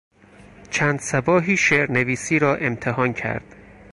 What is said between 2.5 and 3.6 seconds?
امتحان کرد.